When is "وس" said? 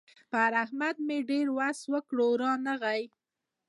1.57-1.79